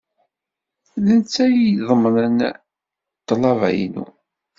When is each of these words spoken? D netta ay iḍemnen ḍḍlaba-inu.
D 1.03 1.05
netta 1.07 1.43
ay 1.45 1.57
iḍemnen 1.81 2.39
ḍḍlaba-inu. 3.29 4.05